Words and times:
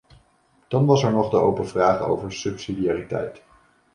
Dan 0.69 0.85
was 0.85 1.03
er 1.03 1.11
nog 1.11 1.29
de 1.29 1.37
open 1.37 1.67
vraag 1.67 1.99
over 2.01 2.31
subsidiariteit. 2.33 3.41